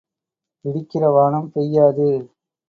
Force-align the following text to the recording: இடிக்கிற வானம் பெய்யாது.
இடிக்கிற 0.65 1.03
வானம் 1.09 1.51
பெய்யாது. 1.51 2.09